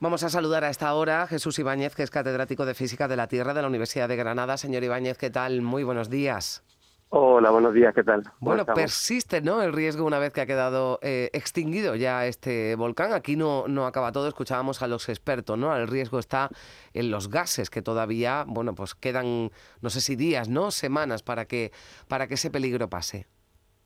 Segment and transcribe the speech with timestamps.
[0.00, 3.16] Vamos a saludar a esta hora a Jesús Ibáñez, que es catedrático de Física de
[3.16, 4.56] la Tierra de la Universidad de Granada.
[4.56, 5.60] Señor Ibáñez, ¿qué tal?
[5.60, 6.62] Muy buenos días.
[7.08, 8.22] Hola, buenos días, ¿qué tal?
[8.38, 9.60] Bueno, persiste ¿no?
[9.60, 13.12] el riesgo una vez que ha quedado eh, extinguido ya este volcán.
[13.12, 15.74] Aquí no, no acaba todo, escuchábamos a los expertos, ¿no?
[15.74, 16.48] El riesgo está
[16.94, 19.50] en los gases, que todavía, bueno, pues quedan,
[19.82, 20.70] no sé si días, ¿no?
[20.70, 21.72] Semanas para que,
[22.06, 23.26] para que ese peligro pase.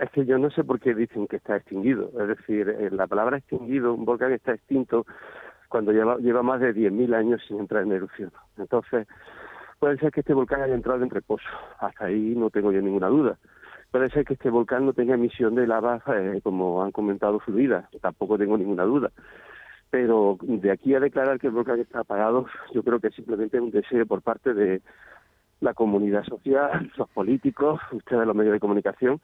[0.00, 2.10] Es que yo no sé por qué dicen que está extinguido.
[2.20, 5.06] Es decir, eh, la palabra extinguido, un volcán está extinto,
[5.70, 8.30] cuando lleva, lleva más de 10.000 años sin entrar en erupción.
[8.58, 9.06] Entonces,
[9.78, 11.48] puede ser que este volcán haya entrado en reposo.
[11.78, 13.38] Hasta ahí no tengo yo ninguna duda.
[13.90, 17.88] Puede ser que este volcán no tenga emisión de lava, eh, como han comentado, fluida.
[18.02, 19.10] Tampoco tengo ninguna duda.
[19.90, 23.62] Pero de aquí a declarar que el volcán está apagado, yo creo que simplemente es
[23.62, 24.82] un deseo por parte de
[25.60, 29.20] la comunidad social, los políticos, ustedes los medios de comunicación,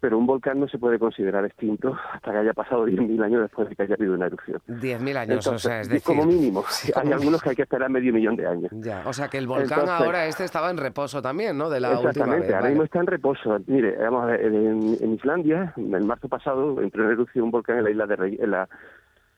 [0.00, 3.68] pero un volcán no se puede considerar extinto hasta que haya pasado 10.000 años después
[3.68, 4.60] de que haya habido una erupción.
[4.66, 6.02] 10.000 años, o sea, es decir...
[6.04, 6.64] Como mínimo,
[6.94, 8.70] hay algunos que hay que esperar medio millón de años.
[8.72, 11.68] Ya, o sea que el volcán ahora este estaba en reposo también, ¿no?
[11.68, 13.58] De la exactamente, última ahora mismo está en reposo.
[13.66, 17.78] Mire, vamos a ver, en, Islandia, en el marzo pasado, entró en erupción un volcán
[17.78, 18.68] en la isla de en la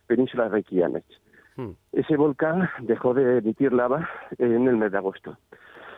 [0.07, 1.05] península de Reykjanes.
[1.57, 1.71] Hmm.
[1.93, 4.09] Ese volcán dejó de emitir lava
[4.39, 5.37] en el mes de agosto.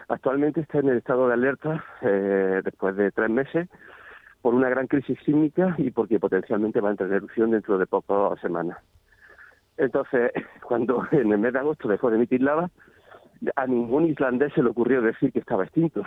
[0.08, 3.68] Actualmente está en el estado de alerta eh, después de tres meses
[4.44, 7.86] por una gran crisis sísmica y porque potencialmente va a entrar en erupción dentro de
[7.86, 8.76] pocas semanas.
[9.78, 10.32] Entonces,
[10.68, 12.68] cuando en el mes de agosto dejó de emitir lava,
[13.56, 16.02] a ningún islandés se le ocurrió decir que estaba extinto.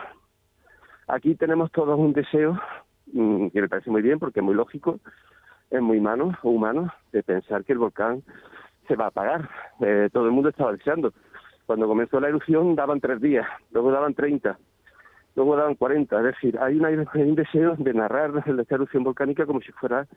[1.08, 2.60] Aquí tenemos todos un deseo,
[3.12, 5.00] mm, que me parece muy bien porque es muy lógico,
[5.72, 8.22] es muy humano, humano de pensar que el volcán
[8.88, 9.50] se va a apagar.
[9.80, 11.12] Eh, todo el mundo estaba deseando.
[11.66, 14.60] Cuando comenzó la erupción daban tres días, luego daban treinta,
[15.38, 16.18] luego daban 40.
[16.18, 20.08] Es decir, hay, un deseo de narrar la erupción volcánica como si fuera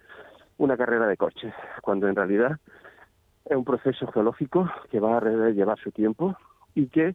[0.57, 2.59] una carrera de coches, cuando en realidad
[3.45, 6.37] es un proceso geológico que va a llevar su tiempo
[6.75, 7.15] y que,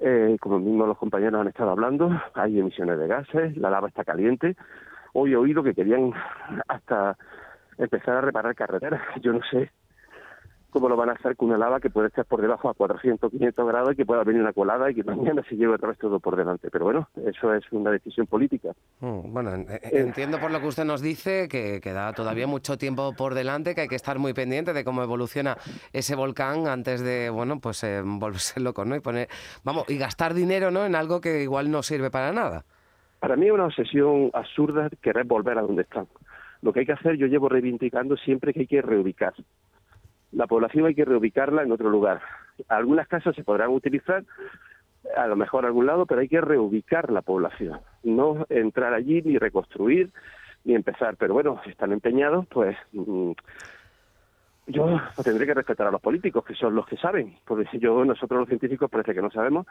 [0.00, 4.04] eh, como mismo los compañeros han estado hablando, hay emisiones de gases, la lava está
[4.04, 4.56] caliente.
[5.12, 6.12] Hoy he oído que querían
[6.68, 7.16] hasta
[7.78, 9.02] empezar a reparar carreteras.
[9.20, 9.70] Yo no sé
[10.70, 13.30] cómo lo van a hacer con una lava que puede estar por debajo a 400,
[13.30, 15.98] 500 grados y que pueda venir una colada y que mañana se lleve otra vez
[15.98, 16.70] todo por delante.
[16.70, 18.70] Pero bueno, eso es una decisión política.
[19.00, 23.12] Mm, bueno, eh, entiendo por lo que usted nos dice que queda todavía mucho tiempo
[23.16, 25.56] por delante, que hay que estar muy pendiente de cómo evoluciona
[25.92, 28.96] ese volcán antes de, bueno, pues eh, volverse loco, ¿no?
[28.96, 29.28] Y poner,
[29.64, 30.86] vamos, y gastar dinero, ¿no?
[30.86, 32.64] En algo que igual no sirve para nada.
[33.18, 36.06] Para mí es una obsesión absurda querer volver a donde están.
[36.62, 39.34] Lo que hay que hacer, yo llevo reivindicando siempre que hay que reubicar
[40.32, 42.20] la población hay que reubicarla en otro lugar.
[42.68, 44.24] Algunas casas se podrán utilizar,
[45.16, 49.22] a lo mejor a algún lado, pero hay que reubicar la población, no entrar allí
[49.22, 50.10] ni reconstruir
[50.64, 51.16] ni empezar.
[51.16, 53.32] Pero bueno, si están empeñados, pues mm,
[54.66, 58.04] yo tendré que respetar a los políticos, que son los que saben, porque si yo,
[58.04, 59.66] nosotros los científicos parece que no sabemos,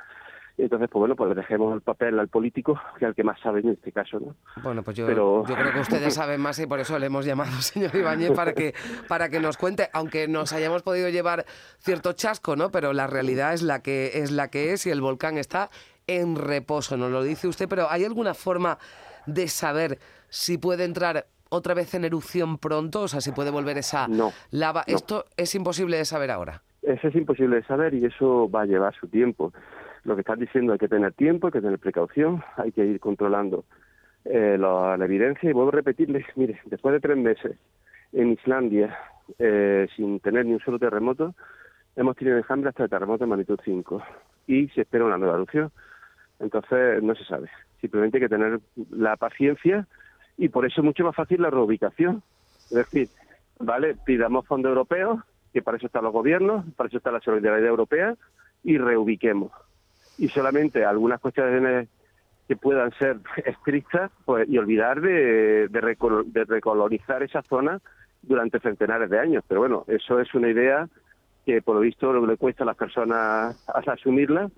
[0.64, 3.40] entonces, pues bueno, pues le dejemos el papel al político, que es el que más
[3.40, 4.36] sabe en este caso, ¿no?
[4.62, 7.52] Bueno, pues yo, yo creo que ustedes saben más y por eso le hemos llamado,
[7.62, 8.74] señor Ibáñez, para que,
[9.08, 11.46] para que nos cuente, aunque nos hayamos podido llevar
[11.80, 12.72] cierto chasco, ¿no?
[12.72, 15.70] Pero la realidad es la que es la que es y el volcán está
[16.08, 18.80] en reposo, nos lo dice usted, pero ¿hay alguna forma
[19.28, 23.04] de saber si puede entrar otra vez en erupción pronto?
[23.04, 24.08] O sea, si puede volver esa
[24.52, 24.84] lava.
[24.88, 26.64] Esto es imposible de saber ahora.
[26.82, 29.54] Eso es imposible de saber y eso va a llevar su tiempo
[30.04, 33.00] lo que están diciendo hay que tener tiempo, hay que tener precaución, hay que ir
[33.00, 33.66] controlando
[34.26, 37.58] eh, la, evidencia y vuelvo a repetirles, mire, después de tres meses
[38.14, 38.98] en Islandia
[39.38, 41.36] eh, sin tener ni un solo terremoto,
[41.96, 44.02] hemos tenido enjambre hasta el terremoto de magnitud 5
[44.48, 45.72] y se espera una nueva erupción.
[46.40, 47.50] Entonces no se sabe.
[47.82, 48.60] Simplemente hay que tener
[48.92, 49.88] la paciencia
[50.38, 52.24] y por eso es mucho más fácil la reubicación.
[52.64, 53.10] Es decir,
[53.60, 55.20] vale, pidamos fondos europeos,
[55.54, 58.16] que para eso están los gobiernos, para eso está la solidaridad europea,
[58.64, 59.52] y reubiquemos
[60.20, 61.88] y solamente algunas cuestiones
[62.48, 67.80] que puedan ser estrictas pues, y olvidar de, de, recolonizar esa zona
[68.22, 69.44] durante centenares de años.
[69.48, 70.88] Pero bueno, eso es una idea
[71.46, 74.50] que por lo visto le cuesta a las personas asumirla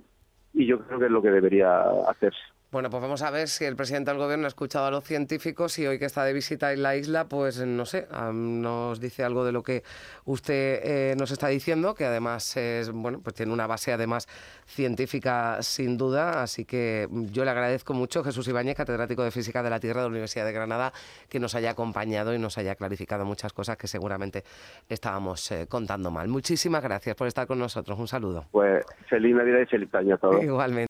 [0.54, 2.42] y yo creo que es lo que debería hacerse.
[2.72, 5.78] Bueno, pues vamos a ver si el presidente del gobierno ha escuchado a los científicos
[5.78, 9.44] y hoy que está de visita en la isla, pues no sé, nos dice algo
[9.44, 9.84] de lo que
[10.24, 14.26] usted eh, nos está diciendo, que además es, bueno, pues tiene una base además
[14.66, 19.70] científica sin duda, así que yo le agradezco mucho Jesús Ibáñez, catedrático de Física de
[19.70, 20.94] la Tierra de la Universidad de Granada,
[21.28, 24.46] que nos haya acompañado y nos haya clarificado muchas cosas que seguramente
[24.88, 26.30] estábamos eh, contando mal.
[26.30, 28.00] Muchísimas gracias por estar con nosotros.
[28.00, 28.46] Un saludo.
[28.50, 30.42] Pues feliz Navidad y feliz año a todos.
[30.42, 30.80] Igualmente.